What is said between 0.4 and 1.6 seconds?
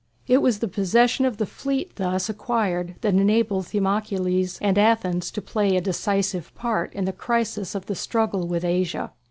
the possession of the